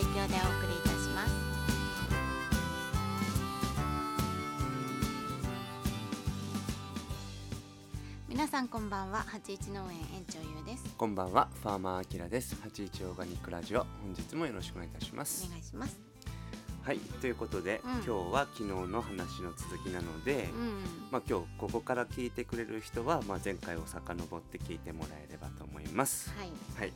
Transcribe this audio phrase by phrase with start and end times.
[0.00, 1.32] 提供でお送りいたします。
[8.26, 9.26] 皆さんこんばんは。
[9.28, 10.84] 八一農園園長ゆうです。
[10.96, 12.56] こんばんは、ファーマーあきらです。
[12.62, 15.44] 八一オーガニックラジオ、本日もよろしくお願いいたします。
[15.46, 15.50] お。
[15.50, 16.00] 願いします。
[16.82, 17.90] はい、ということで、うん。
[17.96, 20.80] 今日は昨日の話の続きなので、うん。
[21.10, 26.32] まあ今日ここから聞いてくれる人は、まあ前回を遡って聞いてもらえればと思います。
[26.38, 26.48] はい。
[26.78, 26.92] はい、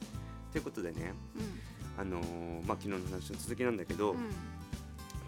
[0.53, 1.74] ということでね、うん。
[1.99, 4.31] あのーまあ昨日の話の続きなんだけど、んうん。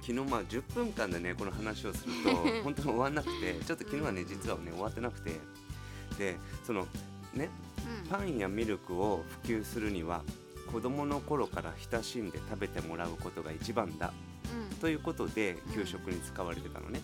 [0.00, 2.30] 昨日まあ10分間でねこの話をすると
[2.62, 5.40] 本当に終わんなくてちょっと昨日はね実はね終わってなくて。
[6.18, 6.86] でその
[7.34, 7.50] ね
[8.04, 8.08] うん。
[8.08, 10.22] パンやミルクを普及するには
[10.72, 14.12] 子供の頃から親しんで食べてもらうことが一番だ
[14.70, 14.76] うん。
[14.76, 17.00] ということで給食に使われてたのね。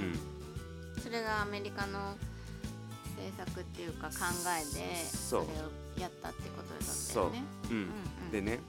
[0.00, 2.16] うんうんうん、それがアメリカの
[3.16, 4.14] 政策っていうか考
[4.60, 7.44] えでそそうれをやったってことだったよね。
[7.70, 7.76] うん。
[7.76, 7.86] うん
[8.26, 8.30] うん。
[8.32, 8.60] でね、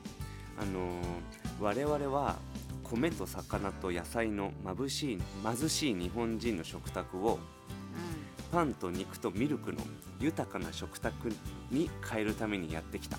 [0.59, 2.36] あのー我々は
[2.84, 7.40] 米と魚と野菜の眩しい貧しい日本人の食卓を
[8.52, 9.80] パンと肉とミルクの
[10.20, 11.30] 豊かな食卓
[11.72, 13.18] に変えるためにやってきた。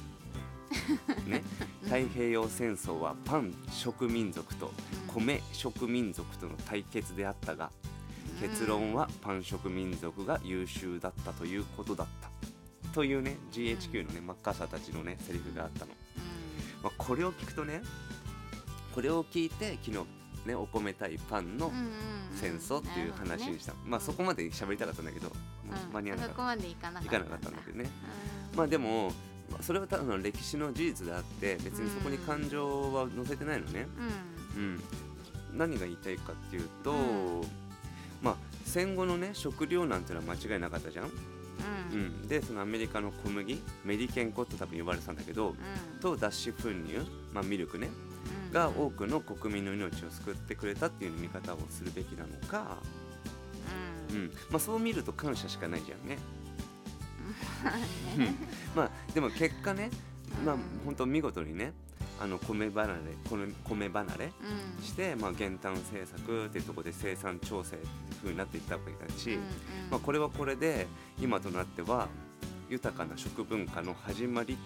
[1.27, 1.43] ね、
[1.85, 4.73] 太平洋戦争はパン植民族と
[5.15, 7.71] 米植民族との対決であったが
[8.43, 8.49] うん。
[8.49, 12.31] 結論はパン植民族が優秀だったということだった。
[12.93, 15.93] というね GHQ のねマッカーサーたちのねセリフがあったの、
[16.85, 17.83] まあ、これを聞くとね
[18.95, 20.07] これを聞いて昨日
[20.47, 21.91] ねお米対パンのうんうんうん。
[22.35, 25.35] 戦争っていう話にした、まあそこまで喋りたかったんだけど、も
[25.73, 27.11] う間に合わなかっそこまでいかなかった。
[27.11, 27.91] たいかなかったんだけどね。
[28.53, 28.59] うん。
[28.59, 29.09] まあでも
[29.51, 33.87] まあそれはただの歴史の事実であって別にそこに感情は載せてないのね、
[34.57, 34.62] うん。
[34.62, 34.83] うん、
[35.57, 37.43] 何が言いたいかっていうと、うん。
[38.21, 41.11] まあ戦後のね食糧難っていうのは間違いなかったじゃん、
[41.94, 42.05] ううん。
[42.06, 46.00] ん、でそのアメリカの小麦メリケン粉って多分呼ばれてたんだけど、うん。
[46.00, 46.99] と脱脂粉乳、
[47.32, 47.88] まあ、ミルクね
[48.49, 48.53] うん。
[48.53, 52.78] が多くの国民の命を救ってくれたっていう見方をするべきなのか、
[54.10, 54.25] ううん。
[54.27, 56.19] んまあ、そう見ると感謝しかないじゃんね。
[58.16, 58.34] ね。
[58.76, 59.91] まあでも結果ね、
[60.44, 61.72] まあうん本当見事にね
[62.20, 62.94] あの米離れ
[63.28, 64.32] 米米離れ
[64.78, 64.82] うん。
[64.84, 67.91] して、まあ、減反政策っていうところで生産調整っていう
[68.22, 69.38] 風になっていったわけだし、
[69.91, 70.86] まあ、これはこれで
[71.20, 72.08] 今となっては
[72.70, 74.56] 豊かな食文化の始まり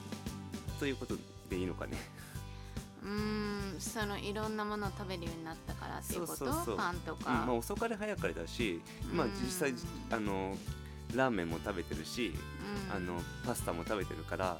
[0.79, 1.17] ということ
[1.49, 1.97] でいいのかね。
[3.03, 3.81] うーん。
[3.81, 6.77] そのいろんなものを食べるようになったからっていうこと？
[6.77, 7.19] パンとうん。
[7.19, 8.81] か、まあ、遅かれ早かれだし、
[9.13, 9.75] まあ、うん実際
[10.11, 10.57] あの
[11.15, 12.35] ラーメンも食べてるし、
[12.91, 12.97] うん。
[12.97, 14.59] あのパスタも食べてるからうん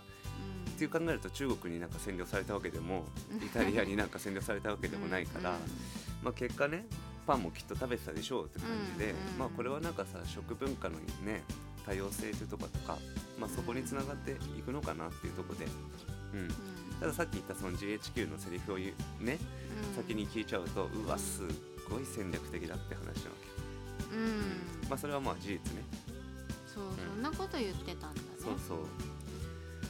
[0.79, 3.05] っていう考えると中国になんか占領されたわけでも
[3.45, 5.57] イタリアになんか占領されたわけでもないから、うん
[6.23, 6.87] まあ、結果ね
[7.27, 10.95] パンもきっと食べてたでしょうって感じで、うんまあ、これはなんかさ食文化の
[11.25, 11.43] ね
[11.85, 12.97] 多様性というとか、
[13.41, 15.67] まあ、そこにつながっていくのかなっていうところで、
[16.35, 16.49] うん、うん。
[17.01, 19.39] たださっき言ったその GHQ のセリフを言うね
[19.97, 20.05] うん。
[20.05, 21.47] 先に聞いちゃうとうわすっ
[21.91, 23.15] ごい戦略的だって話なわ
[24.11, 24.21] け、う
[24.87, 24.89] ん。
[24.89, 25.83] まあそれはまあ事実ね。
[26.73, 28.29] そううんそんなこと言ってたんだね。
[28.39, 28.79] そうそう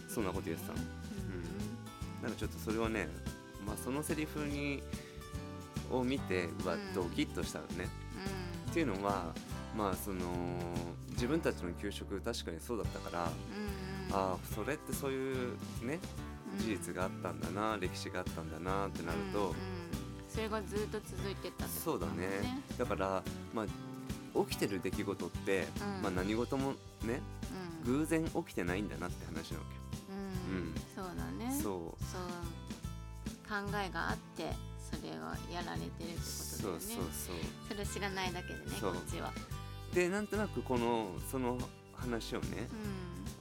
[0.09, 0.79] そんなこと言ってたの？
[0.81, 2.23] うん。
[2.23, 3.09] なんかちょっとそれはね
[3.67, 4.83] まあそのセリフに
[5.93, 6.95] を見てうわうん。
[6.95, 7.89] ドキッとしたのね、
[8.67, 8.71] うん。
[8.71, 9.33] っていうのは
[9.77, 10.21] まあその
[11.11, 13.31] 自分たちの給食確かにそうだったから、うん
[14.11, 15.53] ああそれってそういう
[15.83, 15.99] ね
[16.55, 16.59] うん。
[16.59, 19.55] 事実があったんだな、歴史があったんだなってなると、うんうん。
[20.31, 22.63] それがずっと続いてったってことそうだね。
[22.79, 23.67] だからまあ
[24.47, 26.03] 起きてる出来事って、うん。
[26.03, 26.73] まあ何事も
[27.05, 27.21] ね
[27.85, 27.99] うん。
[27.99, 29.88] 偶然起きてないんだなって話なわうんうん
[30.95, 31.55] そうだね。
[31.57, 31.91] け、そう。
[33.49, 34.53] 考えがあって
[34.91, 35.15] それを
[35.53, 36.21] やられてるってことだよね。
[36.59, 37.37] そうそうそう。
[37.69, 39.33] それを知らないだけでねこっちは。
[39.95, 41.59] でなんとなくこのその
[41.95, 42.69] 話をね、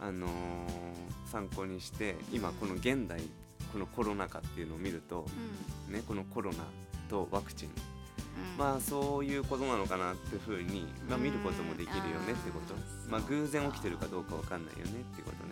[0.01, 0.31] うあのー
[1.29, 3.19] 参考にして今この現代
[3.74, 5.25] このコロナ禍っていうのを見ると、ん
[5.89, 5.94] うん。
[5.94, 6.60] ね、このコロナ
[7.10, 7.71] とワクチン、う
[8.56, 8.57] ん。
[8.57, 12.75] まあそういうことなのかなっていうふうに、まあ、うん見ることもできるよねってこと。
[13.10, 15.44] まあ、偶然起きてるかどうかわかんないよねっていうこと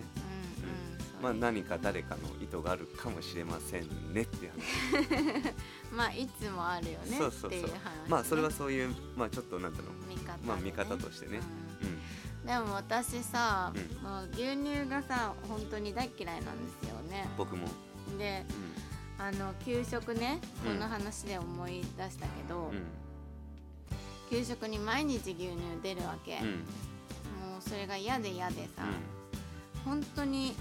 [1.22, 5.54] まあ、何か誰かの意図があるかもしれませんねっていう話。
[5.96, 7.68] まあいつもあるよねそうそうそうっていう。
[7.68, 10.10] 話ねまあそれはそういう、まあ、ちょっとなんだろう。
[10.10, 11.40] 見方でねまあ見方としてね。
[11.82, 11.90] うん。
[11.90, 12.00] うん
[12.46, 14.08] でも私さ、うん。
[14.08, 17.28] もう牛乳がさ本当に大嫌いなんですよね。
[17.38, 17.68] 僕も、
[18.20, 18.46] で
[19.18, 22.84] あの給食ねうんこの話で思い出したけど、うん。
[24.30, 26.46] 給食に毎日牛乳出るわけ、うん。
[26.46, 26.54] うん
[27.56, 28.84] もうそれが嫌で嫌でさ、
[29.86, 30.56] 本当に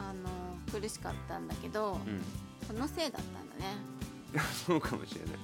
[0.00, 1.98] あの苦しかったんだけど、
[2.66, 4.00] そのせいだったんだね。
[4.66, 5.34] そうかもしれない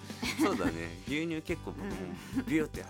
[0.40, 1.02] そうだね。
[1.06, 1.92] 牛乳結構僕も
[2.46, 2.84] ビューって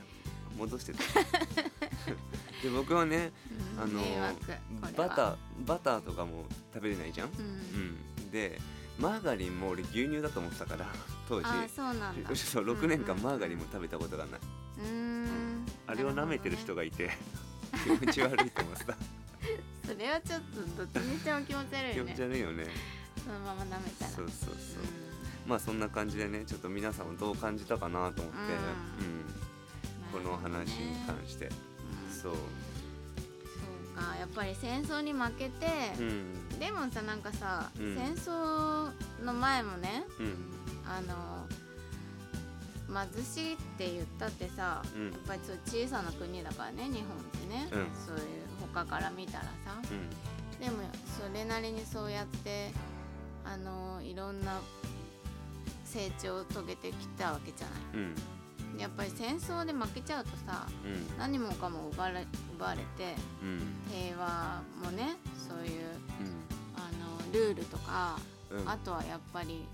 [0.59, 0.99] 戻してた。
[2.63, 3.33] で僕はね
[3.77, 4.03] うんあの
[4.97, 5.37] バター
[5.67, 7.35] バターとかも食べれないじゃん、うん、
[8.23, 8.59] うん、で
[8.99, 10.87] マーガリンも俺牛乳だと思ってたから
[11.29, 11.49] 当時。
[11.69, 12.31] そうなんだ。
[12.37, 14.41] そう6年間うんマーガリンも食べたことがない、
[14.79, 15.67] うーん。
[15.87, 17.11] あれを舐めてる人ががいて
[17.85, 18.93] 気持ち悪いと思ってた。
[18.93, 18.99] そ
[19.99, 20.41] れはちょっ
[20.77, 22.65] とどっちにしても気持ち悪い気持よねち悪いよね。
[23.25, 24.11] そのまま舐めたら。
[24.11, 24.83] そうそうそう。
[25.47, 28.39] まあそんな感じでねちょっと皆さんはどう感じたかなと思って、
[30.15, 31.49] うん、この話に関して、
[32.11, 32.33] そう。
[32.33, 32.35] そう
[33.97, 34.17] か。
[34.19, 35.67] やっぱり戦争に負けて、
[35.99, 36.59] うん。
[36.59, 37.95] でもさなんかさ、うん。
[37.95, 38.91] 戦争
[39.25, 40.35] の前もねうん。
[40.87, 41.47] あの
[42.89, 45.11] 貧しいって言ったってさ、うん。
[45.11, 47.03] やっぱりそう小さな国だからね日本っ
[47.41, 47.89] てね、うん。
[48.07, 48.46] そういう
[48.77, 49.51] 他から見たらさ
[49.91, 50.61] うん。
[50.61, 50.83] でも
[51.19, 52.71] それなりにそうやって
[53.45, 54.61] あのいろんな
[55.85, 58.05] 成長を遂げてきたわけじゃない。
[58.05, 58.81] うん。
[58.81, 61.19] やっぱり戦争で負けちゃうとさうん。
[61.19, 62.27] 何もかも奪われ
[62.57, 63.61] 奪われてうん。
[63.91, 65.17] 平和もね
[65.49, 65.87] そういう
[66.77, 68.19] あのルールとか、
[68.67, 69.65] あとはやっぱり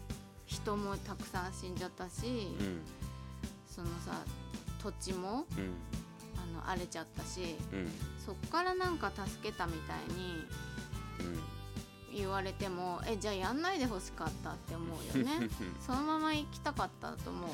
[0.46, 2.80] 人もたくさん死んじゃったし、うん。
[3.66, 4.22] そのさ
[4.80, 5.46] 土地も
[6.62, 7.88] の荒れちゃったしうん。
[8.24, 10.46] そっからなんか助けたみたいに
[12.14, 15.48] 言われてもえじゃあやんないでほしかったって思うよね。
[15.84, 17.50] そのまま行きたかったと思う。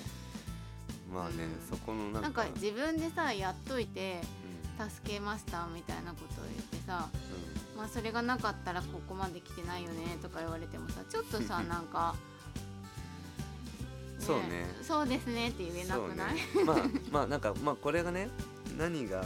[1.15, 2.45] まあねそこのなんか。
[2.57, 4.21] 自分でさやっといて
[4.79, 7.11] う助けましたみたいなことを言ってさん。
[7.77, 12.17] まあそれがなかったらここまで来てないよねとか言われてもさちょっとさなんか、
[14.19, 14.67] そうね。
[14.83, 16.77] そうですねって言えなくない、ね、まあ
[17.11, 18.29] まあなんかまあこれがね
[18.79, 19.25] 何が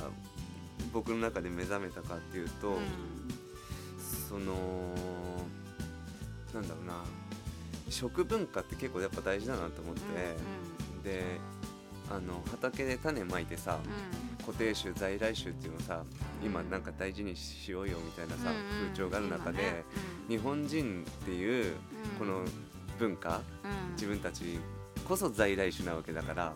[0.92, 2.76] 僕の中で目覚めたかっていうと、うん。
[4.28, 4.54] その
[6.54, 6.94] なんだろうな。
[7.90, 10.00] 食文化って結構やっぱ大事だなと思って、
[11.08, 11.38] で
[12.10, 14.44] あの畑で種まいてさ、うん。
[14.44, 16.02] 固定種在来種っていうのをさ
[16.42, 16.70] 今うん。
[16.70, 19.84] なんか大事にしようよみたいなさ、うんうん風潮がある中で、今ね。
[20.28, 21.74] 日本人っていううん。
[22.18, 22.42] この
[22.98, 23.92] 文化、うん。
[23.92, 24.58] 自分たち
[25.06, 26.54] こそ在来種なわけだから、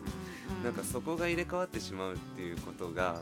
[0.59, 0.65] うん。
[0.65, 3.21] なんかそこが入れ替わってしまうっていうことが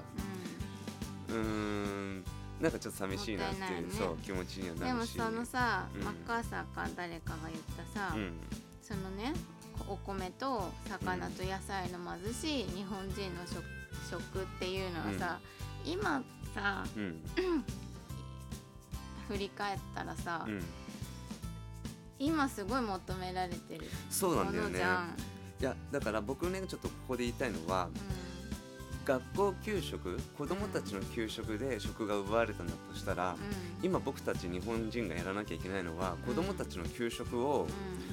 [1.28, 2.24] うーん
[2.60, 3.92] なんかちょっと寂しいなっていうね。
[3.92, 5.18] そう気持ちにはなるし。
[5.18, 6.04] そのさ、うん。
[6.04, 7.60] マッカーサーか誰かが言っ
[7.92, 8.32] たさ、うん。
[8.82, 9.32] そのね
[9.88, 13.62] お米と魚と野菜の貧しい日本人の食
[14.08, 15.38] 食っていうのはさ、
[15.84, 16.22] 今
[16.54, 17.20] さうん。
[19.28, 20.62] 振り返ったらさ、うん。
[22.18, 24.68] 今すごい求められてるそうなんだよね。
[24.68, 25.16] ものじゃん。
[25.64, 27.88] いやだから僕ねちょっとここで言いたいのは
[29.06, 33.38] 学校給食子供たちの給食で食が奪われたんだとしたら、うん。
[33.82, 37.66] 今僕たち日本人がやらなきゃいけないのは子供たちの給食を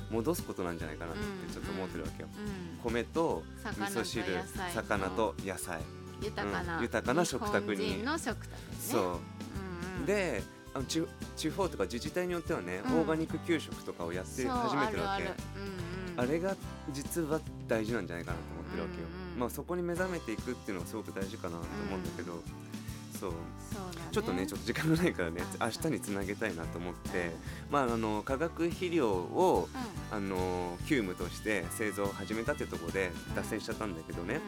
[0.09, 1.21] 戻すことなんじゃないかなって
[1.53, 2.29] ちょっと思ってるわけよ。
[2.85, 2.91] うん。
[2.91, 4.23] 米と味噌汁
[4.73, 5.81] 魚と野菜。
[6.21, 7.83] 豊かな、うん豊かな食卓に。
[7.83, 8.57] 日本人の食卓ね。
[8.79, 9.19] そ
[10.03, 10.07] う。
[10.07, 10.41] で
[10.73, 11.03] あの地
[11.35, 12.99] 地方とか自治体によってはね、うん。
[12.99, 15.23] オーガニック給食とかをやって始めてるわけ
[16.17, 16.55] あれが
[16.91, 22.33] 実は大事なんじゃないかなと思ってるわけよ、うんうんまあそこに目覚めていくっていうのはすごく大事かなと思うんだけど、
[23.19, 23.31] そう。
[23.71, 24.07] そうだね。
[24.11, 25.41] ちょっとねちょっと時間がないからね。
[25.41, 25.65] うん。
[25.65, 27.31] 明日につなげたいなと思って、
[27.69, 30.01] まああの化学肥料をうん。
[30.13, 34.41] あの急務として製造を始めたってところで脱線しちゃったんだけどね、うんうん。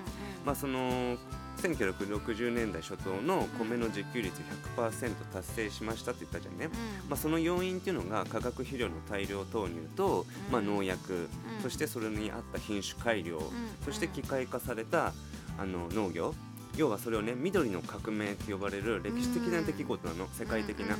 [0.45, 1.15] まあその
[1.63, 4.41] 1960年代初頭の米の自給率
[4.75, 7.09] 100%達成しましたって言ったじゃんね、うん。
[7.09, 11.61] まあ、その要因っていうのが化学肥料の大量投入と、まあ、うん農薬、うん。
[11.61, 13.41] そしてそれに合った品種改良、ん。
[13.85, 15.13] そして機械化された
[15.57, 16.33] あの農業。
[16.75, 20.97] 要はそれをね緑の革命と呼ばれる歴史的な出来事なの、世界的な、ね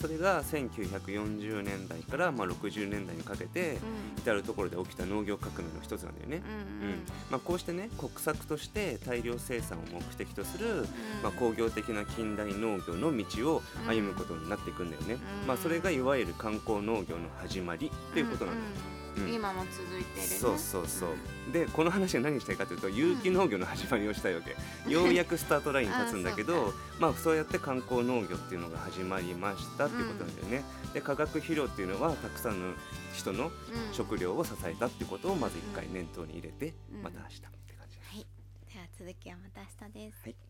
[0.00, 3.76] それが1940年代からまあ60年代にかけて
[4.18, 6.42] 至る所で起きた農業革命の一つなんだよね。
[6.82, 6.92] うんうん。
[6.92, 6.98] うん。
[7.30, 10.86] まあ、こうしてね国策として大量生産を目的とする、
[11.22, 15.46] まあ、工業的な近代農業の道を歩むことになっていくんだよね、うん。
[15.46, 19.32] まあ、それがいわゆる観光農業の始まりっていうことなんだよ、うんうん。
[19.32, 20.36] 今も続いてるね。
[20.36, 21.52] そうそうそう。
[21.52, 24.56] でこの話は何したいかというと有機農業の始まりをしたいわけ、
[24.90, 30.64] ようやくスタートラインに立つんだけ あどまあそうやって観光農業っていうのが始まりましたっていうことなんだよね、
[30.94, 32.74] で化学肥料っていうのはたくさんの
[33.14, 33.52] 人のうん。
[33.92, 38.26] 食料を支えたっていうことをまず一回念頭に入れて、うんまた明日って感じです、はい。
[38.72, 40.16] では続きはまた明日です。
[40.24, 40.49] はい